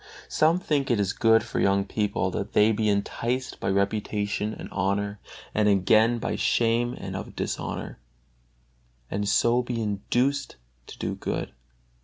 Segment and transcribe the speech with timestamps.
[0.29, 4.67] Some think it is good for young people that they be enticed by reputation and
[4.71, 5.19] honor,
[5.53, 7.99] and again by shame of and dishonor,
[9.11, 10.55] and so be induced
[10.87, 11.51] to do good.